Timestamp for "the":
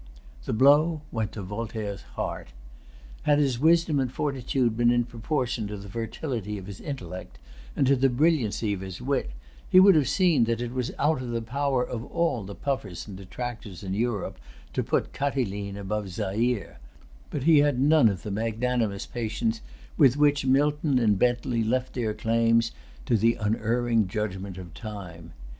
0.45-0.51, 5.77-5.89, 7.95-8.09, 11.29-11.41, 12.43-12.55, 18.23-18.31, 23.15-23.35